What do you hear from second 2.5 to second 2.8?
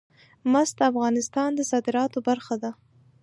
ده.